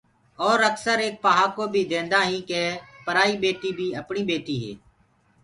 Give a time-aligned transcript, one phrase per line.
[0.45, 2.63] اور اڪسر ايڪ پهاڪو بيٚ ديندآ هينٚ ڪي
[3.05, 4.73] پرائي ٻيٽي بي اپڻي هي ٻيٽي هي۔